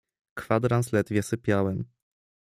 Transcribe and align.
"Kwadrans 0.35 0.91
ledwie 0.93 1.23
sypiałem." 1.23 1.85